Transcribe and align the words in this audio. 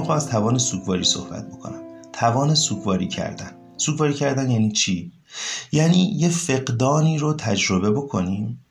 می‌خوام 0.00 0.16
از 0.16 0.28
توان 0.28 0.58
سوگواری 0.58 1.04
صحبت 1.04 1.48
بکنم. 1.48 1.82
توان 2.12 2.54
سوگواری 2.54 3.08
کردن. 3.08 3.52
سوگواری 3.76 4.14
کردن 4.14 4.50
یعنی 4.50 4.72
چی؟ 4.72 5.12
یعنی 5.72 6.14
یه 6.18 6.28
فقدانی 6.28 7.18
رو 7.18 7.34
تجربه 7.34 7.90
بکنیم. 7.90 8.64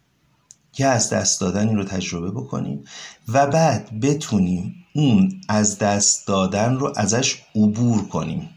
یه 0.78 0.88
از 0.88 1.10
دست 1.10 1.42
دادنی 1.42 1.74
رو 1.74 1.84
تجربه 1.84 2.32
بکنیم 2.32 2.84
و 3.28 3.48
بعد 3.48 4.00
بتونیم 4.00 4.76
اون 4.96 5.42
از 5.50 5.78
دست 5.78 6.28
دادن 6.28 6.76
رو 6.76 6.94
ازش 6.96 7.42
عبور 7.56 8.08
کنیم. 8.08 8.50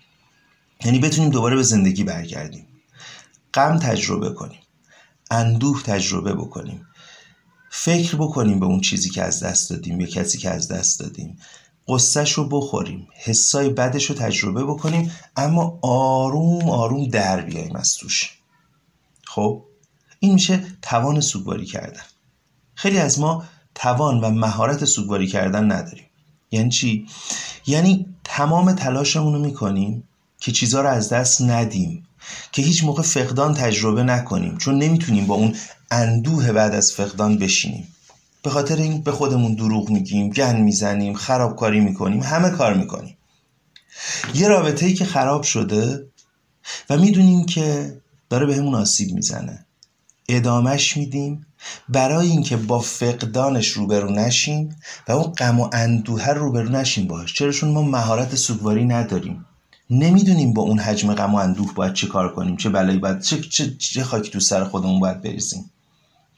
یعنی 0.84 0.98
بتونیم 0.98 1.30
دوباره 1.30 1.57
به 1.57 1.62
زندگی 1.62 2.04
برگردیم. 2.04 2.66
غم 3.54 3.79
تجربه 3.79 4.30
کنیم. 4.30 4.61
اندوه 5.30 5.82
تجربه 5.82 6.34
بکنیم. 6.34 6.86
فکر 7.70 8.16
بکنیم 8.16 8.60
به 8.60 8.66
اون 8.66 8.80
چیزی 8.80 9.10
که 9.10 9.23
از 9.23 9.42
دست 9.42 9.70
دادیم 9.70 10.00
یا 10.00 10.06
کسی 10.06 10.38
که 10.38 10.50
از 10.50 10.68
دست 10.68 11.00
دادیم. 11.00 11.38
قصهش 11.92 12.32
رو 12.32 12.48
بخوریم 12.48 13.09
حسای 13.14 13.69
بدش 13.69 14.05
رو 14.05 14.14
تجربه 14.14 14.64
بکنیم 14.64 15.12
اما 15.37 15.78
آروم 15.82 16.70
آروم 16.70 17.09
در 17.09 17.41
بیاییم 17.41 17.77
از 17.77 17.95
توش. 17.95 18.38
خب 19.24 19.62
این 20.20 20.34
میشه 20.34 20.65
توان 20.82 21.20
سوگواری 21.20 21.66
کردن. 21.66 22.02
خیلی 22.74 22.98
از 22.98 23.18
ما 23.20 23.45
توان 23.74 24.20
و 24.20 24.30
مهارت 24.30 24.84
سوگواری 24.84 25.27
کردن 25.27 25.73
نداریم. 25.73 26.06
یعنی 26.51 26.70
چی؟ 26.70 27.06
یعنی 27.66 28.06
تمام 28.24 28.73
تلاشمون 28.73 29.32
رو 29.34 29.40
می‌کنیم 29.40 30.09
که 30.40 30.52
چیزها 30.52 30.80
رو 30.80 30.88
از 30.88 31.09
دست 31.09 31.43
ندیم 31.43 32.06
که 32.52 32.62
هیچ 32.62 32.84
موقع 32.84 33.02
فقدان 33.02 33.54
تجربه 33.54 34.02
نکنیم 34.02 34.59
چون 34.59 34.79
نمی‌تونیم 34.79 35.27
با 35.27 35.34
اون 35.34 35.56
اندوه 35.90 36.52
بعد 36.52 36.74
از 36.74 36.93
فقدان 36.93 37.38
بشینیم. 37.38 37.88
به 38.42 38.51
خاطر 38.51 38.77
این 38.77 39.02
به 39.02 39.12
خودمون 39.12 39.54
دروغ 39.54 39.90
میگیم 39.90 40.30
گن 40.30 40.60
می‌زنیم 40.60 41.15
خرابکاری 41.15 41.80
می‌کنیم 41.80 42.23
همه 42.23 42.51
کار 42.51 42.74
می‌کنیم. 42.74 43.16
یه 44.35 44.48
رابطه 44.48 44.87
ای 44.87 44.95
که 44.95 45.04
خراب 45.04 45.43
شده 45.43 46.07
و 46.90 46.98
می‌دونیم 46.98 47.46
که 47.46 47.96
داره 48.30 48.46
بهمون 48.46 48.74
آسیب 48.74 49.15
می‌زنه. 49.15 49.66
ادامش 50.29 50.96
میدیم. 50.96 51.46
برای 51.88 52.29
اینکه 52.29 52.57
با 52.57 52.79
فقدانش 52.79 53.68
روبرو 53.68 54.10
نشیم 54.10 54.76
و 55.09 55.13
اون 55.13 55.32
غم 55.32 55.60
و 55.60 55.68
اندوه 55.73 56.29
روبرو 56.29 56.68
نشیم 56.68 57.07
باش 57.07 57.35
چرا 57.35 57.52
چون 57.52 57.70
ما 57.70 57.82
مهارت 57.82 58.35
سوگواری 58.35 58.85
نداریم. 58.85 59.46
نمی‌دونیم 59.90 60.52
با 60.52 60.63
اون 60.63 60.79
حجم 60.79 61.15
غم 61.15 61.35
و 61.35 61.38
اندوه 61.38 61.74
باید 61.74 61.95
چه 61.95 62.07
کار 62.07 62.35
کنیم 62.35 62.57
چه 62.57 62.68
بلایی 62.68 62.98
باید 62.98 63.20
چه, 63.20 63.40
چه, 63.40 63.76
چه 63.76 64.04
خاکی 64.04 64.31
تو 64.31 64.41
سر 64.41 64.65
خودمون 64.65 65.00
باید 65.00 65.22
بریزیم. 65.22 65.70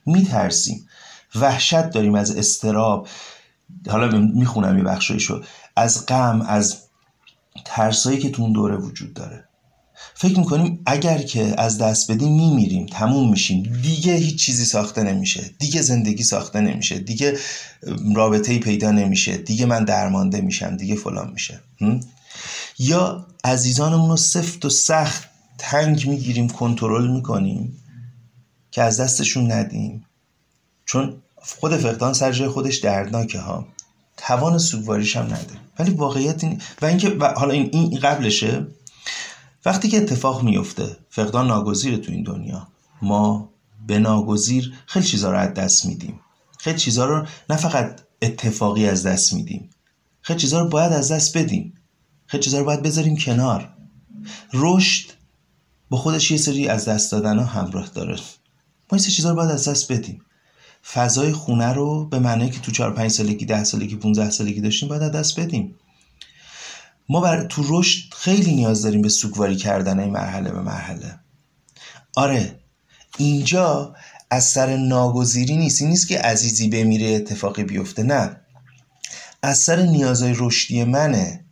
میترسیم. 0.06 0.86
وحشت 1.34 1.90
داریم 1.90 2.14
از 2.14 2.36
استراب 2.36 3.08
حالا 3.88 4.18
می‌خونم 4.18 4.78
یه 4.78 4.84
بخشایشو. 4.84 5.42
از 5.76 6.06
غم 6.06 6.41
از 6.41 6.76
ترسایی 7.64 8.18
که 8.18 8.30
تو 8.30 8.42
اون 8.42 8.52
دوره 8.52 8.76
وجود 8.76 9.14
داره. 9.14 9.44
فکر 10.14 10.38
می‌کنیم 10.38 10.82
اگر 10.86 11.18
که 11.18 11.54
از 11.60 11.78
دست 11.78 12.10
بدیم 12.10 12.32
میمیریم 12.36 12.86
تموم 12.86 13.30
میشیم. 13.30 13.62
دیگه 13.82 14.14
هیچ 14.14 14.44
چیزی 14.46 14.64
ساخته 14.64 15.02
نمیشه. 15.02 15.50
دیگه 15.58 15.82
زندگی 15.82 16.22
ساخته 16.22 16.60
نمیشه. 16.60 16.98
دیگه 16.98 17.38
رابطه 18.14 18.52
ای 18.52 18.58
پیدا 18.58 18.91
نمیشه. 18.91 19.36
دیگه 19.36 19.66
من 19.66 19.84
درمانده 19.84 20.41
میشم. 20.41 20.76
دیگه 20.76 20.94
فلان 20.94 21.30
میشه. 21.32 21.60
یا 22.78 23.26
عزیزانمون 23.44 24.10
رو 24.10 24.16
سفت 24.16 24.64
و 24.64 24.70
سخت 24.70 25.28
تنگ 25.58 26.08
می‌گیریم 26.08 26.48
کنترل 26.48 27.10
می‌کنیم 27.10 27.82
که 28.70 28.82
از 28.82 29.00
دستشون 29.00 29.52
ندیم. 29.52 30.04
چون 30.86 31.22
خود 31.61 31.77
فقدان 31.77 32.12
سر 32.12 32.33
جای 32.33 32.48
خودش 32.48 32.77
دردناکه 32.77 33.41
ها. 33.41 33.67
توان 34.17 34.59
سوگواریش 34.59 35.17
هم 35.17 35.25
نداره 35.25 35.61
ولی 35.78 35.91
واقعیت 35.91 36.45
این 36.45 36.61
و 36.83 36.87
اینکه 36.87 37.19
حالا 37.37 37.53
این 37.53 37.71
این 37.72 37.99
قبلشه. 37.99 38.66
وقتی 39.65 39.88
که 39.88 39.97
اتفاق 39.97 40.43
میفته 40.43 40.97
فقدان 41.10 41.47
ناگزیره 41.47 41.97
تو 41.97 42.12
این 42.12 42.22
دنیا. 42.22 42.69
ما 43.03 43.50
به 43.87 43.99
ناگزیر 43.99 44.75
خیلی 44.87 45.06
چیزها 45.06 45.31
رو 45.31 45.38
از 45.38 45.54
دست 45.54 45.87
میدیم. 45.87 46.21
خیلی 46.59 46.78
چیزها 46.78 47.04
رو 47.04 47.27
نه 47.50 47.56
فقط 47.56 48.00
اتفاقی 48.22 48.88
از 48.88 49.06
دست 49.06 49.33
میدیم. 49.33 49.71
خیلی 50.21 50.38
چیزها 50.38 50.60
رو 50.60 50.69
باید 50.69 50.93
از 50.93 51.12
دست 51.12 51.38
بدیم. 51.38 51.75
خیلی 52.27 52.43
چیزها 52.43 52.60
رو 52.60 52.66
باید 52.66 52.83
بذاریم 52.83 53.16
کنار. 53.16 53.71
رشد 54.53 55.10
با 55.91 55.97
خودش 55.97 56.31
یه 56.31 56.37
سری 56.37 56.69
از 56.69 56.88
دست 56.88 57.12
دادن 57.12 57.38
ها 57.38 57.44
همراه 57.44 57.88
داره. 57.94 58.15
ما 58.93 58.99
این 58.99 58.99
چیزها 58.99 59.31
رو 59.31 59.37
باید 59.37 59.50
از 59.50 59.69
دست 59.69 59.93
بدیم. 59.93 60.22
فضای 60.93 61.33
خونه 61.33 61.72
رو 61.72 62.09
به 62.09 62.19
معنی 62.19 62.50
که 62.50 62.61
تو 62.61 62.72
4 62.72 62.95
5 62.95 63.11
سالگی 63.11 63.47
10 63.47 63.65
سالگی 63.65 63.97
15 63.97 64.31
سالگی 64.31 64.61
داشتیم 64.61 64.89
باید 64.89 65.12
دست 65.12 65.41
بدیم. 65.41 65.75
ما 67.09 67.21
بر 67.21 67.45
تو 67.45 67.65
رشد 67.69 68.15
خیلی 68.15 68.55
نیاز 68.55 68.83
داریم 68.83 69.03
به 69.03 69.09
سوگواری 69.09 69.56
کردن 69.56 69.99
این 69.99 70.12
مرحله 70.12 70.50
به 70.50 70.61
مرحله. 70.61 71.19
آره 72.17 72.61
اینجا 73.19 73.95
از 74.31 74.45
سر 74.45 74.77
ناگزیری 74.77 75.56
نیست. 75.56 75.83
این 75.83 75.91
نیست 75.91 76.09
که 76.09 76.19
عزیزی 76.19 76.69
بمیره 76.69 77.06
اتفاقی 77.06 77.65
بیفته 77.65 78.03
نه. 78.03 78.41
از 79.43 79.59
سر 79.59 79.83
نیازهای 79.83 80.34
رشدی 80.39 80.84
منه 80.84 81.45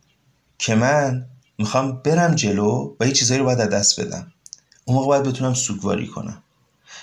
که 0.57 0.75
من 0.75 1.27
می‌خوام 1.57 2.01
برم 2.05 2.35
جلو 2.35 2.95
و 2.99 3.07
یه 3.07 3.11
چیزایی 3.11 3.39
رو 3.39 3.45
باید 3.45 3.59
از 3.59 3.69
دست 3.69 4.01
بدم. 4.01 4.33
اون 4.85 4.97
موقع 4.97 5.07
باید 5.07 5.23
بتونم 5.23 5.53
سوگواری 5.53 6.07
کنم. 6.07 6.42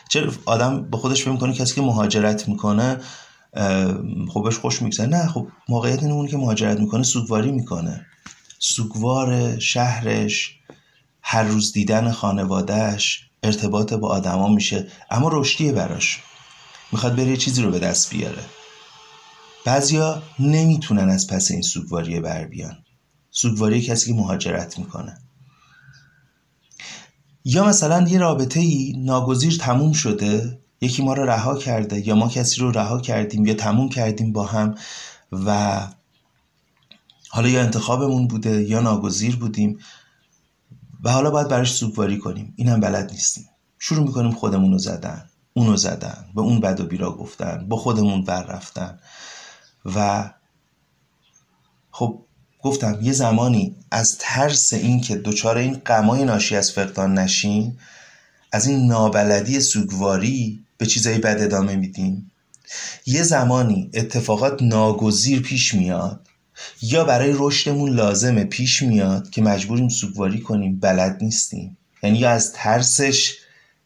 چرا 0.09 0.33
آدم 0.47 0.91
به 0.91 0.97
خودش 0.97 1.23
فکر 1.23 1.31
می‌کنه 1.31 1.55
کسی 1.55 1.75
که 1.75 1.83
مهاجرت 1.83 2.49
می‌کنه 2.49 3.01
خوبش 4.29 4.59
خوش 4.59 4.83
میگذره. 4.83 5.07
نه 5.07 5.27
خب 5.27 5.49
موقعیت 5.69 6.03
اینه 6.03 6.29
که 6.29 6.37
مهاجرت 6.37 6.81
می‌کنه 6.81 7.03
سوگواری 7.03 7.53
می‌کنه. 7.53 8.07
سوگوار 8.59 9.59
شهرش 9.59 10.55
هر 11.23 11.43
روز 11.43 11.73
دیدن 11.73 12.11
خانوادهش 12.11 13.31
ارتباط 13.43 13.93
با 13.93 14.09
آدما 14.09 14.49
میشه 14.49 14.87
اما 15.11 15.29
رشدیه 15.33 15.73
براش. 15.73 16.19
می‌خواد 16.93 17.17
بره 17.17 17.37
چیزی 17.37 17.63
رو 17.63 17.71
به 17.71 17.79
دست 17.79 18.11
بیاره. 18.11 18.43
بعضیا 19.65 20.23
نمی‌تونن 20.39 21.09
از 21.11 21.27
پس 21.27 21.51
این 21.51 21.63
سوگواری 21.63 22.21
بر 22.21 22.45
بیان. 22.45 22.77
سوگواری 23.31 23.81
کسی 23.83 24.13
که 24.13 24.21
مهاجرت 24.21 24.79
می‌کنه. 24.79 25.19
یا 27.45 27.65
مثلا 27.65 28.09
یه 28.09 28.19
رابطه 28.19 28.61
ای 28.61 28.95
ناگزیر 28.99 29.57
تموم 29.61 29.93
شده 29.93 30.61
یکی 30.81 31.03
ما 31.03 31.15
رو 31.15 31.25
رها 31.25 31.57
کرده 31.57 32.09
یا 32.09 32.15
ما 32.15 32.29
کسی 32.29 32.61
رو 32.61 32.71
رها 32.71 33.01
کردیم 33.01 33.47
یا 33.47 33.55
تموم 33.55 33.89
کردیم 33.89 34.33
با 34.33 34.47
هم 34.47 34.75
و 35.33 35.81
حالا 37.31 37.49
یا 37.49 37.61
انتخابمون 37.61 38.27
بوده 38.27 38.63
یا 38.63 38.81
ناگزیر 38.81 39.37
بودیم 39.37 39.79
و 41.05 41.13
حالا 41.13 41.31
باید 41.31 41.49
براش 41.49 41.73
سوگواری 41.73 42.19
کنیم. 42.19 42.55
اینم 42.57 42.81
بلد 42.81 43.11
نیستیم. 43.11 43.45
شروع 43.79 44.07
می‌کنیم 44.07 44.33
خودمون 44.33 44.73
رو 44.73 44.79
زدن 44.79 45.31
اونو 45.53 45.77
زدن 45.77 46.27
به 46.35 46.41
اون 46.41 46.61
بد 46.61 46.81
و 46.81 46.87
بیرا 46.87 47.13
گفتن 47.13 47.67
با 47.69 47.77
خودمون 47.77 48.25
بر 48.25 48.43
رفتن 48.43 48.99
و 49.97 50.31
خب 51.91 52.23
گفتم 52.63 52.99
یه 53.03 53.13
زمانی 53.13 53.77
از 53.91 54.19
ترس 54.19 54.73
این 54.73 55.01
که 55.01 55.17
دچار 55.17 55.57
این 55.59 55.75
غمای 55.75 56.25
ناشی 56.25 56.57
از 56.57 56.73
فقدان 56.73 57.19
نشیم 57.19 57.79
از 58.53 58.67
این 58.67 58.87
نابلدی 58.87 59.61
سوگواری 59.61 60.65
به 60.79 60.87
چیزایی 60.87 61.19
بد 61.19 61.41
ادامه 61.41 61.77
میدیم. 61.77 62.31
یه 63.07 63.23
زمانی 63.23 63.91
اتفاقات 63.95 64.63
ناگزیر 64.63 65.43
پیش 65.43 65.75
میاد 65.75 66.27
یا 66.83 67.05
برای 67.05 67.35
رشدمون 67.37 67.91
لازمه 67.91 68.45
پیش 68.45 68.83
میاد 68.83 69.31
که 69.31 69.43
مجبوریم 69.43 69.89
سوگواری 69.89 70.41
کنیم 70.41 70.81
بلد 70.81 71.19
نیستیم. 71.21 71.77
یعنی 72.03 72.19
یا 72.19 72.31
از 72.31 72.53
ترسش 72.53 73.35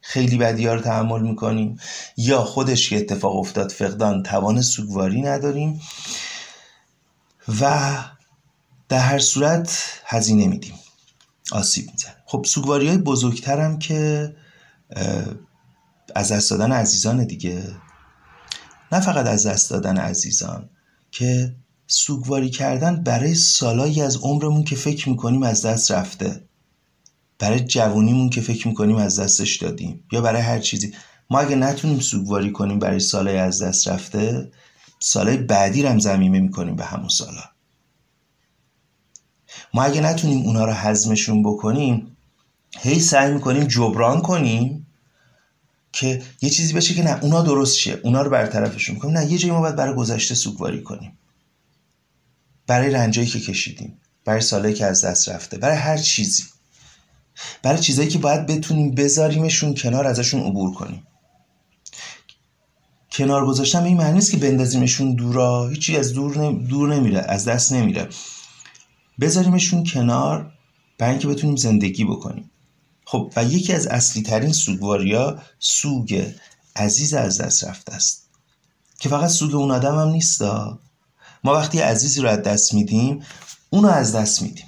خیلی 0.00 0.36
بدی 0.36 0.66
رو 0.66 0.80
تحمل 0.80 1.22
می‌کنیم 1.22 1.78
یا 2.16 2.42
خودش 2.42 2.90
که 2.90 2.96
اتفاق 2.96 3.36
افتاد 3.36 3.70
فقدان 3.70 4.22
توان 4.22 4.62
سوگواری 4.62 5.22
نداریم 5.22 5.80
و 7.60 7.94
در 8.88 8.98
هر 8.98 9.18
صورت 9.18 10.00
هزینه 10.04 10.46
میدیم. 10.46 10.74
آسیب 11.52 11.90
میزن 11.90 12.14
خب 12.26 12.44
سوگواری 12.48 12.88
های 12.88 12.98
بزرگتر 12.98 13.60
هم 13.60 13.78
که 13.78 14.32
از 16.14 16.32
دست 16.32 16.50
دادن 16.50 16.72
عزیزان 16.72 17.24
دیگه 17.24 17.76
نه 18.92 19.00
فقط 19.00 19.26
از 19.26 19.46
دست 19.46 19.70
دادن 19.70 19.96
عزیزان 19.98 20.70
که 21.10 21.56
سوگواری 21.86 22.50
کردن 22.50 23.02
برای 23.02 23.34
سالایی 23.34 24.02
از 24.02 24.16
عمرمون 24.16 24.64
که 24.64 24.76
فکر 24.76 25.08
می‌کنیم 25.08 25.42
از 25.42 25.66
دست 25.66 25.92
رفته. 25.92 26.44
برای 27.38 27.60
جوونیمون 27.60 28.30
که 28.30 28.40
فکر 28.40 28.68
می‌کنیم 28.68 28.96
از 28.96 29.20
دستش 29.20 29.56
دادیم. 29.56 30.04
یا 30.12 30.20
برای 30.20 30.42
هر 30.42 30.58
چیزی. 30.58 30.94
ما 31.30 31.38
اگه 31.38 31.56
نتونیم 31.56 32.00
سوگواری 32.00 32.52
کنیم 32.52 32.78
برای 32.78 33.00
سالای 33.00 33.38
از 33.38 33.62
دست 33.62 33.88
رفته 33.88 34.50
سالای 34.98 35.36
بعدی 35.36 35.82
رم 35.82 35.98
زمینه 35.98 36.40
می‌کنیم 36.40 36.76
به 36.76 36.84
همون 36.84 37.08
سالا. 37.08 37.53
ما 39.74 39.82
اگه 39.82 40.00
نتونیم 40.00 40.46
اونا 40.46 40.64
رو 40.64 40.72
حزمشون 40.72 41.42
بکنیم 41.42 42.16
هی 42.78 43.00
سعی 43.00 43.32
می‌کنیم 43.32 43.64
جبران 43.64 44.22
کنیم 44.22 44.86
که 45.92 46.22
یه 46.42 46.50
چیزی 46.50 46.72
بشه 46.72 46.94
که 46.94 47.02
نه 47.02 47.18
اونا 47.22 47.42
درست 47.42 47.76
شه. 47.76 48.00
اونا 48.02 48.22
رو 48.22 48.30
برطرفشون 48.30 48.96
کنیم 48.96 49.18
نه 49.18 49.32
یه 49.32 49.38
جایی 49.38 49.52
ما 49.52 49.60
باید 49.60 49.76
برای 49.76 49.94
گذشته 49.94 50.34
سوگواری 50.34 50.82
کنیم. 50.82 51.18
برای 52.66 52.90
رنجایی 52.90 53.28
که 53.28 53.40
کشیدیم. 53.40 54.00
برای 54.24 54.40
سالهایی 54.40 54.74
که 54.74 54.86
از 54.86 55.04
دست 55.04 55.28
رفته. 55.28 55.58
برای 55.58 55.76
هر 55.76 55.96
چیزی. 55.96 56.42
برای 57.62 57.78
چیزایی 57.78 58.08
که 58.08 58.18
باید 58.18 58.46
بتونیم 58.46 58.94
بذاریمشون 58.94 59.74
کنار 59.74 60.06
ازشون 60.06 60.40
عبور 60.40 60.74
کنیم. 60.74 61.06
کنار 63.12 63.46
گذاشتن 63.46 63.84
این 63.84 63.96
معنی 63.96 64.12
نیست 64.12 64.30
که 64.30 64.36
بندازیمشون 64.36 65.14
دورا. 65.14 65.68
هیچی 65.68 65.96
از 65.96 66.12
دور, 66.12 66.52
دور 66.52 66.94
نمیره 66.94 67.20
از 67.20 67.44
دست 67.44 67.72
نمیره. 67.72 68.08
بذاریمشون 69.20 69.84
کنار 69.84 70.52
برای 70.98 71.12
اینکه 71.12 71.28
بتونیم 71.28 71.56
زندگی 71.56 72.04
بکنیم. 72.04 72.50
خب 73.04 73.32
و 73.36 73.44
یکی 73.44 73.72
از 73.72 73.86
اصلی 73.86 74.22
ترین 74.22 74.52
سوگواریا 74.52 75.42
سوگ 75.58 76.32
عزیز 76.76 77.14
از 77.14 77.40
دست 77.40 77.64
رفته 77.64 77.94
است. 77.94 78.28
که 78.98 79.08
فقط 79.08 79.30
سوگ 79.30 79.54
اون 79.54 79.70
آدم 79.70 79.98
هم 79.98 80.08
نیست 80.08 80.42
ما 81.44 81.52
وقتی 81.52 81.78
عزیزی 81.78 82.20
رو 82.20 82.28
از 82.28 82.42
دست 82.42 82.74
میدیم 82.74 83.22
اونو 83.70 83.88
از 83.88 84.14
دست 84.14 84.42
میدیم. 84.42 84.66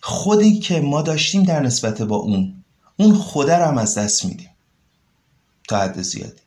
خودی 0.00 0.58
که 0.58 0.80
ما 0.80 1.02
داشتیم 1.02 1.42
در 1.42 1.60
نسبت 1.60 2.02
با 2.02 2.16
اون 2.16 2.64
اون 2.96 3.14
خوده 3.14 3.56
رو 3.56 3.64
هم 3.64 3.78
از 3.78 3.98
دست 3.98 4.24
میدیم. 4.24 4.50
تا 5.68 5.80
حد 5.80 6.02
زیادی. 6.02 6.42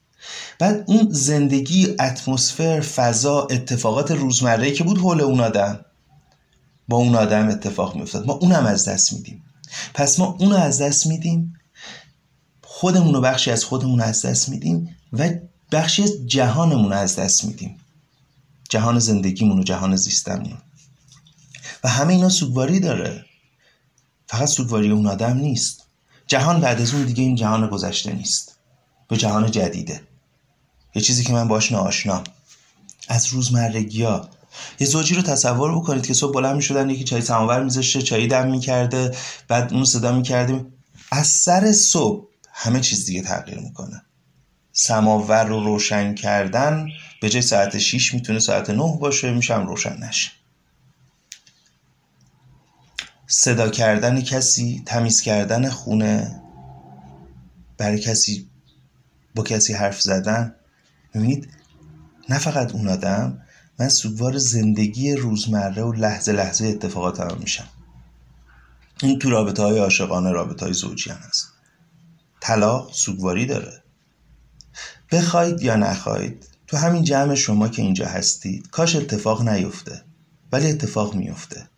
بعد 0.60 0.84
اون 0.88 1.08
زندگی 1.12 1.96
اتمسفر 2.00 2.80
فضا 2.82 3.48
اتفاقات 3.52 4.12
روزمره 4.12 4.72
که 4.72 4.84
بود 4.84 4.98
حول 4.98 5.22
اون 5.22 5.40
آدم 5.40 5.85
با 6.88 6.98
اون 6.98 7.16
آدم 7.16 7.48
اتفاق 7.48 7.96
میافتاد. 7.96 8.28
ما 8.28 8.34
اونم 8.34 8.66
از 8.66 8.88
دست 8.88 9.14
میدیم. 9.14 9.44
پس 9.94 10.20
ما 10.20 10.38
اونو 10.40 10.56
از 10.56 10.82
دست 10.82 11.08
میدیم 11.08 11.54
خودمون 12.64 13.22
بخشی 13.22 13.52
از 13.52 13.64
خودمون 13.64 14.02
از 14.02 14.26
دست 14.26 14.50
میدیم 14.50 14.96
و 15.14 15.30
بخشی 15.72 16.04
از 16.04 16.12
جهانمون 16.26 16.94
از 16.94 17.16
دست 17.16 17.46
میدیم. 17.46 17.78
جهان 18.70 19.00
زندگیمون 19.00 19.60
و 19.60 19.64
جهان 19.64 19.96
زیستمون 19.96 20.58
و 21.84 21.90
همه 21.90 22.14
اینا 22.14 22.30
سوگواری 22.30 22.80
داره. 22.80 23.26
فقط 24.28 24.48
سوگواری 24.48 24.90
اون 24.90 25.08
آدم 25.08 25.38
نیست. 25.38 25.84
جهان 26.28 26.62
بعد 26.62 26.82
از 26.82 26.94
اون 26.94 27.04
دیگه 27.04 27.24
این 27.24 27.36
جهان 27.36 27.68
گذشته 27.68 28.14
نیست. 28.14 28.56
به 29.08 29.18
جهان 29.18 29.52
جدیده. 29.52 30.02
یه 30.96 31.02
چیزی 31.02 31.24
که 31.24 31.34
من 31.34 31.48
باش 31.48 31.72
ناآشنام 31.72 32.24
از 33.08 33.28
روزمرگی 33.28 34.04
ها 34.04 34.30
یه 34.80 34.88
زوجی 34.88 35.16
رو 35.16 35.22
تصور 35.22 35.76
بکنید 35.76 36.08
که 36.08 36.14
صبح 36.14 36.34
بلند 36.34 36.56
می‌شدن 36.56 36.90
یکی 36.90 37.04
چای 37.04 37.22
سماور 37.22 37.64
میذاشته 37.64 38.02
چای 38.02 38.28
دم 38.28 38.48
می‌کرده 38.48 39.16
بعد 39.48 39.74
اون 39.74 39.86
صدا 39.86 40.12
می‌کردیم. 40.12 40.74
از 41.12 41.28
سر 41.28 41.72
صبح 41.72 42.28
همه 42.54 42.80
چیز 42.80 43.06
دیگه 43.06 43.22
تغییر 43.22 43.60
می‌کنه. 43.60 44.02
سماور 44.72 45.44
رو 45.44 45.64
روشن 45.64 46.16
کردن 46.16 46.88
به 47.22 47.30
جای 47.30 47.42
ساعت 47.42 47.78
6 47.78 48.14
می‌تونه 48.14 48.40
ساعت 48.40 48.70
9 48.70 48.98
باشه 49.02 49.34
میشم 49.34 49.68
روشن 49.68 49.98
نشه. 50.04 50.32
صدا 53.28 53.70
کردن 53.70 54.22
کسی 54.22 54.84
تمیز 54.86 55.22
کردن 55.22 55.70
خونه 55.70 56.42
برای 57.78 58.00
کسی 58.00 58.50
با 59.36 59.44
کسی 59.44 59.74
حرف 59.74 60.02
زدن. 60.02 60.56
می‌بینید؟ 61.14 61.50
نه 62.30 62.38
فقط 62.38 62.72
اون 62.72 62.88
آدم 62.88 63.42
من 63.80 63.90
سوگوار 63.90 64.38
زندگی 64.38 65.16
روزمره 65.16 65.84
و 65.84 65.94
لحظه 65.94 66.32
لحظه 66.32 66.66
اتفاقات 66.66 67.20
هم 67.20 67.38
میشم. 67.40 67.68
این 69.04 69.20
تو 69.20 69.30
رابطه 69.30 69.64
های 69.64 69.80
عاشقانه 69.80 70.32
رابطه 70.32 70.66
های 70.66 70.74
زوجی 70.74 71.10
هم 71.10 71.18
هست. 71.18 71.54
طلاق 72.40 72.94
سوگواری 72.94 73.46
داره. 73.46 73.84
بخواید 75.12 75.62
یا 75.62 75.76
نخواید 75.76 76.48
تو 76.68 76.78
همین 76.78 77.04
جمع 77.04 77.36
شما 77.36 77.68
که 77.68 77.82
اینجا 77.82 78.08
هستید 78.08 78.70
کاش 78.70 78.96
اتفاق 78.96 79.50
نیفته 79.50 80.02
ولی 80.52 80.70
اتفاق 80.70 81.16
میفته. 81.16 81.70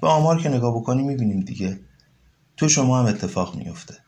به 0.00 0.08
آمار 0.08 0.42
که 0.42 0.48
نگاه 0.48 0.74
بکنیم 0.74 1.06
می‌بینیم 1.06 1.40
دیگه. 1.40 1.80
تو 2.56 2.68
شما 2.68 2.98
هم 2.98 3.06
اتفاق 3.06 3.56
میفته 3.56 3.98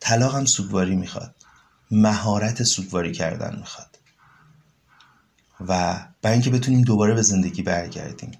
طلاق 0.00 0.34
هم 0.34 0.44
سوگواری 0.44 0.96
می‌خواد. 0.96 1.34
مهارت 1.90 2.62
سوگواری 2.62 3.12
کردن 3.12 3.56
می‌خواد. 3.58 3.95
و 5.60 5.98
برای 6.22 6.34
اینکه 6.34 6.50
بتونیم 6.50 6.82
دوباره 6.82 7.14
به 7.14 7.22
زندگی 7.22 7.62
برگردیم 7.62 8.32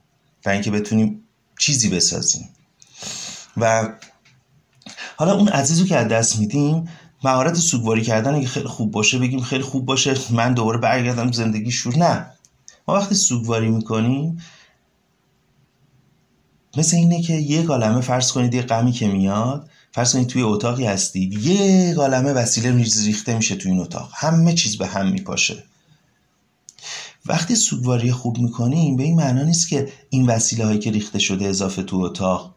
برای 0.44 0.56
اینکه 0.56 0.70
بتونیم 0.70 1.22
چیزی 1.58 1.88
بسازیم. 1.88 2.48
و 3.56 3.88
حالا 5.16 5.34
اون 5.34 5.48
عزیزو 5.48 5.86
که 5.86 5.96
از 5.96 6.08
دست 6.08 6.38
میدیم 6.38 6.88
مهارت 7.24 7.54
سوگواری 7.54 8.02
کردن 8.02 8.34
اگه 8.34 8.46
خیلی 8.46 8.68
خوب 8.68 8.90
باشه 8.90 9.18
بگیم 9.18 9.40
خیلی 9.40 9.62
خوب 9.62 9.86
باشه 9.86 10.14
من 10.30 10.54
دوباره 10.54 10.78
برگردم 10.78 11.32
زندگی 11.32 11.70
شور 11.70 11.96
نه. 11.96 12.26
ما 12.88 12.94
وقتی 12.94 13.14
سوگواری 13.14 13.70
می‌کنیم 13.70 14.42
مثل 16.76 16.96
اینه 16.96 17.22
که 17.22 17.32
یه 17.32 17.66
عالمه 17.66 18.00
فرض 18.00 18.32
کنید 18.32 18.54
یه 18.54 18.62
غمی 18.62 18.92
که 18.92 19.08
میاد 19.08 19.70
فرض 19.92 20.12
کنید 20.12 20.26
توی 20.26 20.42
اتاقی 20.42 20.86
هستید 20.86 21.32
یه 21.32 21.94
عالمه 21.98 22.32
وسیله 22.32 22.84
ریخته 23.04 23.36
میشه 23.36 23.56
توی 23.56 23.70
این 23.70 23.80
اتاق. 23.80 24.10
همه 24.14 24.54
چیز 24.54 24.78
به 24.78 24.86
هم 24.86 25.08
میپاشه. 25.12 25.64
وقتی 27.28 27.54
سوگواری 27.54 28.12
خوب 28.12 28.38
می‌کنیم 28.38 28.96
به 28.96 29.02
این 29.02 29.16
معنا 29.16 29.42
نیست 29.42 29.68
که 29.68 29.92
این 30.10 30.26
وسیله 30.26 30.64
هایی 30.64 30.78
که 30.78 30.90
ریخته 30.90 31.18
شده 31.18 31.44
اضافه 31.44 31.82
تو 31.82 31.96
اتاق. 31.96 32.54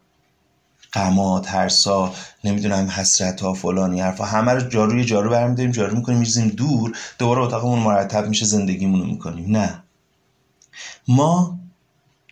غما 0.94 1.39
ترسا 1.39 2.13
نمی‌دونم 2.44 2.88
حسرت 2.88 3.42
ها 3.42 3.54
فلانی 3.54 4.01
حرفا 4.01 4.25
همه 4.25 4.51
رو 4.51 4.69
جاروی 4.69 5.06
جارو 5.06 5.30
برمیداریم 5.30 5.71
جارو 5.71 5.95
می‌کنیم 5.95 6.18
میریزیم 6.18 6.48
دور 6.48 6.98
دوباره 7.18 7.42
اتاقمون 7.42 7.80
مرتب 7.80 8.27
میشه 8.27 8.45
زندگیمون 8.45 9.00
رو 9.00 9.06
می‌کنیم. 9.06 9.57
نه. 9.57 9.83
ما 11.07 11.60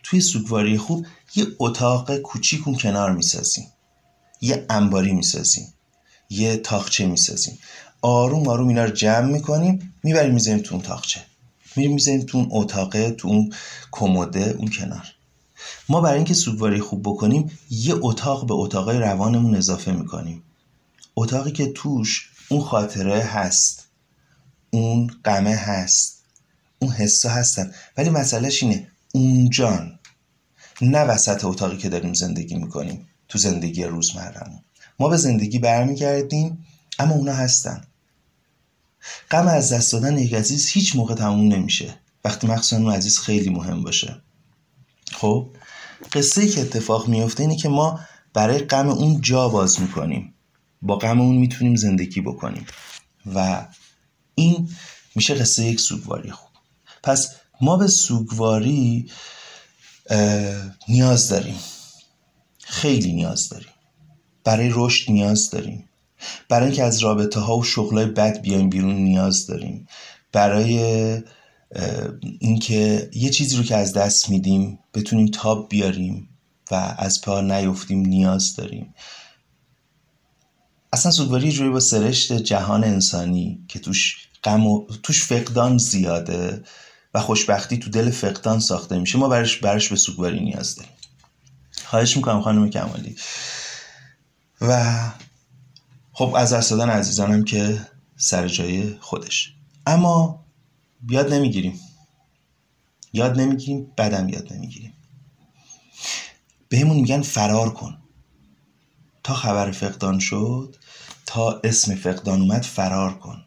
توی 0.04 0.22
سوگواری 0.22 0.78
خوب 0.78 1.06
یه 1.36 1.45
اتاق 1.60 2.18
کوچیکون 2.18 2.75
کنار 2.75 3.12
می‌سازیم. 3.12 3.68
یه 4.42 4.66
انباری 4.69 5.13
می‌سازیم. 5.13 5.74
یه 6.30 6.57
تاخچه 6.57 7.06
می‌سازیم. 7.06 7.60
آروم 8.01 8.48
آروم 8.48 8.68
اینا 8.68 8.83
رو 8.83 8.92
جمع 8.92 9.31
می‌کنیم 9.31 9.94
می‌بریم 10.04 10.33
می‌ذاریم 10.33 10.63
تو 10.63 10.75
اون 10.75 10.83
تاخچه 10.83 11.22
میریم 11.77 11.94
می‌ذاریم 11.94 12.21
تو 12.21 12.38
اون 12.38 12.47
اتاقه 12.51 13.12
تو 13.12 13.27
اون 13.27 13.53
کموده 13.91 14.56
اون 14.57 14.68
کنار. 14.68 15.06
ما 15.89 16.01
برای 16.01 16.15
اینکه 16.15 16.33
سوگواری 16.33 16.79
خوب 16.79 17.01
بکنیم 17.01 17.51
یه 17.69 17.95
اتاق 18.01 18.47
به 18.47 18.53
اتاقای 18.53 19.00
روانمون 19.00 19.56
اضافه 19.56 19.91
می‌کنیم. 19.91 20.44
اتاقی 21.15 21.51
که 21.51 21.71
توش 21.71 22.29
اون 22.50 22.62
خاطره 22.62 23.24
هست 23.24 23.88
اون 24.71 25.11
قمه 25.23 25.56
هست 25.56 26.23
اون 26.80 26.92
حسا 26.92 27.30
هستن. 27.30 27.71
ولی 27.97 28.09
مسئلهش 28.09 28.63
اینه 28.63 28.87
اونجان 29.13 29.99
نه 30.81 31.04
وسط 31.04 31.45
اتاقی 31.45 31.78
که 31.78 31.90
داریم 31.90 32.13
زندگی 32.13 32.56
می‌کنیم 32.56 33.07
تو 33.30 33.37
زندگی 33.37 33.83
روزمرمون 33.83 34.59
ما 34.99 35.09
به 35.09 35.18
زندگی 35.18 35.59
برمیگردیم 35.59 36.66
اما 36.99 37.16
اونا 37.16 37.33
هستن. 37.33 37.81
غم 39.31 39.47
از 39.47 39.73
دست 39.73 39.94
دادن 39.94 40.18
یک 40.18 40.33
عزیز 40.33 40.69
هیچ 40.69 40.95
موقع 40.95 41.16
تموم 41.16 41.54
نمیشه. 41.54 41.99
وقتی 42.26 42.47
مخصوصا 42.47 42.78
اون 42.78 42.94
عزیز 42.94 43.19
خیلی 43.19 43.49
مهم 43.49 43.83
باشه. 43.83 44.21
خب 45.11 45.49
قصه 46.14 46.47
که 46.47 46.61
اتفاق 46.61 47.07
میفته 47.07 47.44
اینه 47.44 47.56
که 47.56 47.69
ما 47.69 47.99
برای 48.33 48.59
غم 48.59 48.90
اون 48.90 49.21
جا 49.21 49.49
باز 49.49 49.81
می‌کنیم. 49.81 50.33
با 50.81 50.95
غم 50.95 51.21
اون 51.21 51.37
می‌تونیم 51.37 51.76
زندگی 51.76 52.21
بکنیم. 52.21 52.66
و 53.35 53.68
این 54.35 54.69
میشه 55.16 55.33
قصه 55.35 55.66
یک 55.66 55.80
سوگواری 55.80 56.31
خوب. 56.31 56.49
پس 57.04 57.35
ما 57.61 57.78
به 57.78 57.87
سوگواری 57.87 59.11
نیاز 60.87 61.30
داریم. 61.30 61.59
خیلی 62.64 63.14
نیاز 63.14 63.49
داریم. 63.49 63.69
برای 64.44 64.69
رشد 64.73 65.11
نیاز 65.11 65.49
داریم. 65.49 65.90
برای 66.50 66.66
اینکه 66.66 66.83
از 66.83 67.00
رابطه 67.00 67.40
ها 67.40 67.57
و 67.57 67.64
شغلای 67.64 68.06
بد 68.06 68.42
بیایم 68.42 68.69
بیرون 68.69 68.95
نیاز 68.95 69.47
داریم. 69.47 69.88
برای 70.31 70.78
اینکه 72.40 73.09
یه 73.14 73.30
چیزی 73.30 73.57
رو 73.57 73.64
که 73.64 73.76
از 73.76 73.94
دست 73.94 74.30
میدیم 74.30 74.80
بتونیم 74.94 75.28
تاب 75.28 75.69
بیاریم 75.69 76.30
و 76.71 76.95
از 76.97 77.21
پا 77.21 77.42
نیفتیم 77.42 78.00
نیاز 78.00 78.56
داریم. 78.56 78.94
اصلا 80.94 81.12
سوگواری 81.12 81.52
جوری 81.52 81.69
با 81.69 81.80
سرشت 81.80 82.33
جهان 82.33 82.83
انسانی 82.83 83.66
که 83.68 83.80
توش 83.80 84.28
غم 84.44 84.68
و 84.68 84.88
توش 85.04 85.24
فقدان 85.26 85.78
زیاده 85.78 86.64
و 87.14 87.21
خوشبختی 87.21 87.78
تو 87.78 87.90
دل 87.90 88.09
فقدان 88.09 88.59
ساخته 88.59 89.00
میشه 89.00 89.18
ما 89.18 89.28
برش 89.28 89.57
برش 89.57 89.90
به 89.90 89.95
سوگواری 89.95 90.40
نیاز 90.40 90.76
داریم. 90.76 90.92
خواهش 91.86 92.18
می‌کنم 92.18 92.42
خانم 92.42 92.69
کمالی. 92.69 93.16
و 94.62 95.00
خب 96.18 96.33
از 96.36 96.54
دست 96.54 96.71
دادن 96.71 96.90
عزیزانم 96.90 97.44
که 97.44 97.88
سر 98.16 98.47
جای 98.47 98.97
خودش. 99.00 99.54
اما 99.88 100.45
یاد 101.09 101.33
نمی‌گیریم. 101.33 101.80
یاد 103.14 103.40
نمی‌گیریم 103.40 103.92
بدم 103.97 104.30
یاد 104.30 104.54
نمی‌گیریم. 104.54 104.94
بهمون 106.69 106.97
میگن 106.97 107.21
فرار 107.21 107.74
کن. 107.74 107.97
تا 109.24 109.33
خبر 109.33 109.71
فقدان 109.71 110.19
شد 110.19 110.76
تا 111.26 111.62
اسم 111.64 111.95
فقدان 111.95 112.42
اومد 112.42 112.62
فرار 112.62 113.18
کن. 113.18 113.45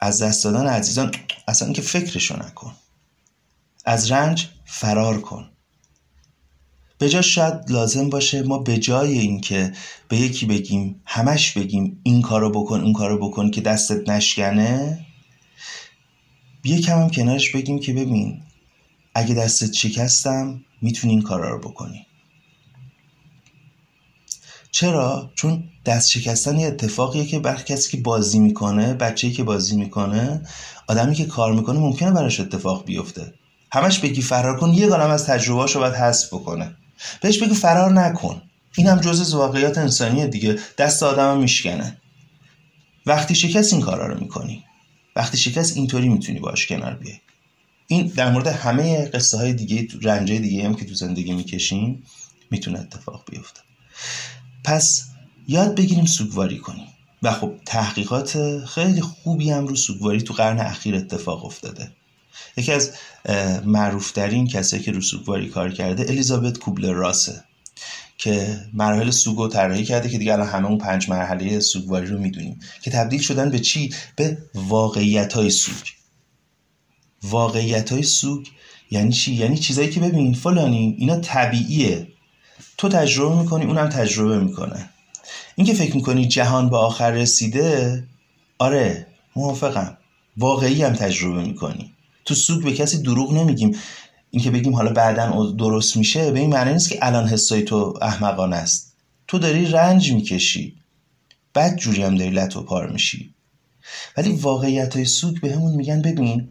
از 0.00 0.22
دست 0.22 0.44
دادن 0.44 0.66
عزیزان 0.66 1.14
اصلا 1.48 1.72
که 1.72 1.82
فکرشو 1.82 2.36
نکن. 2.36 2.74
از 3.84 4.10
رنج 4.10 4.48
فرار 4.64 5.20
کن. 5.20 5.50
به 6.98 7.08
جا 7.08 7.22
شاید 7.22 7.54
لازم 7.68 8.10
باشه 8.10 8.42
ما 8.42 8.58
به 8.58 8.78
جای 8.78 9.18
اینکه 9.18 9.72
به 10.08 10.16
یکی 10.16 10.46
بگیم 10.46 11.02
همش 11.06 11.52
بگیم 11.52 12.00
این 12.02 12.22
کارو 12.22 12.50
بکن 12.50 12.80
اون 12.80 12.92
کارو 12.92 13.28
بکن 13.28 13.50
که 13.50 13.60
دستت 13.60 14.08
نشکنه 14.08 15.06
کم 16.86 17.00
هم 17.00 17.10
کنارش 17.10 17.50
بگیم 17.50 17.80
که 17.80 17.92
ببین 17.92 18.42
اگه 19.14 19.34
دستت 19.34 19.72
شکستم 19.72 20.64
می‌تونی 20.82 21.12
این 21.12 21.22
کارا 21.22 21.50
رو 21.50 21.58
بکنی. 21.58 22.06
چرا؟ 24.70 25.30
چون 25.34 25.64
دست 25.86 26.10
شکستن 26.10 26.58
یه 26.58 26.66
اتفاقیه 26.66 27.26
که 27.26 27.38
برخی 27.38 27.74
کسی 27.74 27.90
که 27.90 28.02
بازی 28.02 28.38
می‌کنه 28.38 28.94
بچه‌ای 28.94 29.32
که 29.32 29.44
بازی 29.44 29.76
می‌کنه 29.76 30.46
آدمی 30.88 31.14
که 31.14 31.24
کار 31.24 31.52
می‌کنه 31.52 31.78
ممکنه 31.78 32.10
براش 32.10 32.40
اتفاق 32.40 32.84
بیفته. 32.84 33.34
همش 33.72 33.98
بگی 33.98 34.22
فرار 34.22 34.60
کن 34.60 34.70
یه 34.70 34.86
گالم 34.86 35.10
از 35.10 35.26
تجربهاشو 35.26 35.80
باید 35.80 35.94
حذف 35.94 36.34
بکنه. 36.34 36.76
بهش 37.20 37.38
بگی 37.38 37.54
فرار 37.54 37.92
نکن. 37.92 38.42
این 38.76 38.86
هم 38.86 39.00
جزء 39.00 39.38
واقعیات 39.38 39.78
انسانیه 39.78 40.26
دیگه. 40.26 40.58
دست 40.78 41.02
آدم 41.02 41.38
میشکنه. 41.38 41.96
وقتی 43.06 43.34
شکست 43.34 43.72
این 43.72 43.82
کارا 43.82 44.06
رو 44.06 44.20
می‌کنی. 44.20 44.64
وقتی 45.16 45.38
شکست 45.38 45.76
اینطوری 45.76 46.08
می‌تونی 46.08 46.38
باش 46.38 46.66
کنار 46.66 46.94
بیای. 46.94 47.20
این 47.86 48.06
در 48.06 48.30
مورد 48.30 48.46
همه 48.46 49.04
قصه 49.04 49.36
های 49.36 49.52
دیگه 49.52 49.88
رنجه 50.02 50.38
دیگه 50.38 50.64
هم 50.64 50.74
که 50.74 50.84
تو 50.84 50.94
زندگی 50.94 51.32
می‌کشیم 51.32 52.02
می‌تونه 52.50 52.80
اتفاق 52.80 53.24
بیفته. 53.30 53.60
پس 54.64 55.04
یاد 55.48 55.74
بگیریم 55.74 56.06
سوگواری 56.06 56.58
کنیم. 56.58 56.86
و 57.22 57.32
خب 57.32 57.52
تحقیقات 57.66 58.64
خیلی 58.64 59.00
خوبی 59.00 59.50
هم 59.50 59.66
رو 59.66 59.76
سوگواری 59.76 60.22
تو 60.22 60.34
قرن 60.34 60.60
اخیر 60.60 60.94
اتفاق 60.94 61.44
افتاده. 61.44 61.92
یکی 62.56 62.72
از 62.72 62.92
معروفترین 63.64 64.46
کسایی 64.46 64.82
که 64.82 64.92
رو 64.92 65.00
سوگواری 65.00 65.48
کار 65.48 65.70
کرده 65.70 66.02
الیزابت 66.02 66.58
کوبلر 66.58 66.92
راسه 66.92 67.44
که 68.18 68.60
مراحل 68.72 69.10
سوگ 69.10 69.52
طراحی 69.52 69.84
کرده 69.84 70.08
که 70.08 70.18
دیگه 70.18 70.32
الان 70.32 70.48
همه 70.48 70.66
اون 70.66 70.78
پنج 70.78 71.10
مرحله 71.10 71.60
سوگواری 71.60 72.06
رو 72.06 72.18
می‌دونیم 72.18 72.60
که 72.82 72.90
تبدیل 72.90 73.20
شدن 73.20 73.50
به 73.50 73.58
چی؟ 73.58 73.94
به 74.16 74.38
واقعیت 74.54 75.32
های 75.32 75.50
سوگ. 75.50 75.84
واقعیت 77.22 77.92
های 77.92 78.02
سوگ 78.02 78.46
یعنی 78.90 79.12
چی؟ 79.12 79.34
یعنی 79.34 79.58
چیزایی 79.58 79.90
که 79.90 80.00
ببین 80.00 80.34
فلانی 80.34 80.96
اینا 80.98 81.20
طبیعیه. 81.20 82.08
تو 82.78 82.88
تجربه 82.88 83.38
می‌کنی 83.42 83.64
اونم 83.64 83.88
تجربه 83.88 84.38
می‌کنه. 84.38 84.90
اینکه 85.56 85.74
فکر 85.74 85.96
می‌کنی 85.96 86.28
جهان 86.28 86.70
به 86.70 86.76
آخر 86.76 87.10
رسیده 87.10 88.04
آره 88.58 89.06
موافقم. 89.36 89.96
واقعی 90.36 90.82
هم 90.82 90.92
تجربه 90.92 91.42
می‌کنی. 91.42 91.93
تو 92.24 92.34
سوگ 92.34 92.64
به 92.64 92.72
کسی 92.72 93.02
دروغ 93.02 93.32
نمیگیم. 93.32 93.76
اینکه 94.30 94.50
بگیم 94.50 94.74
حالا 94.74 94.92
بعدا 94.92 95.50
درست 95.50 95.96
میشه 95.96 96.30
به 96.30 96.40
این 96.40 96.50
معنی 96.50 96.72
نیست 96.72 96.88
که 96.88 96.98
الان 97.02 97.28
حسای 97.28 97.62
تو 97.62 97.94
احمقانه 98.02 98.56
است. 98.56 98.96
تو 99.28 99.38
داری 99.38 99.66
رنج 99.66 100.12
می‌کشی. 100.12 100.76
بعد 101.54 101.76
جوری 101.76 102.02
هم 102.02 102.14
داری 102.14 102.30
لط 102.30 102.56
و 102.56 102.62
پار 102.62 102.90
میشی. 102.90 103.34
ولی 104.16 104.32
واقعیت 104.32 104.96
های 104.96 105.04
سوگ 105.04 105.40
به 105.40 105.52
همون 105.52 105.74
میگن 105.74 106.02
ببین 106.02 106.48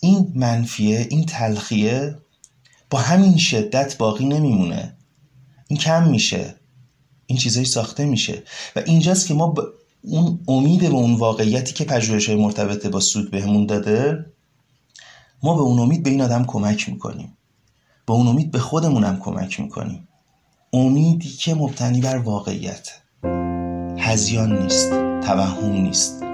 این 0.00 0.32
منفیه 0.34 1.06
این 1.10 1.26
تلخیه 1.26 2.18
با 2.90 2.98
همین 2.98 3.36
شدت 3.36 3.96
باقی 3.98 4.24
نمیمونه. 4.24 4.96
این 5.68 5.78
کم 5.78 6.08
میشه. 6.08 6.54
این 7.26 7.38
چیزایی 7.38 7.66
ساخته 7.66 8.04
میشه. 8.04 8.42
و 8.76 8.82
اینجاست 8.86 9.26
که 9.26 9.34
ما 9.34 9.54
اون 10.02 10.40
امید 10.48 10.80
به 10.80 10.86
اون 10.86 11.14
واقعیتی 11.14 11.74
که 11.74 11.84
پژوهش 11.84 12.28
های 12.28 12.38
مرتبط 12.38 12.86
با 12.86 13.00
سود 13.00 13.30
بهمون 13.30 13.66
داده 13.66 14.26
ما 15.42 15.54
به 15.54 15.60
اون 15.60 15.78
امید 15.78 16.02
به 16.02 16.10
این 16.10 16.22
آدم 16.22 16.44
کمک 16.44 16.88
می‌کنیم. 16.88 17.36
با 18.06 18.14
اون 18.14 18.26
امید 18.26 18.50
به 18.50 18.58
خودمونم 18.58 19.20
کمک 19.20 19.60
می‌کنیم. 19.60 20.08
امیدی 20.72 21.28
که 21.28 21.54
مبتنی 21.54 22.00
بر 22.00 22.16
واقعیت. 22.16 22.88
هزیان 23.98 24.62
نیست 24.62 24.90
توهم 25.20 25.72
نیست. 25.72 26.31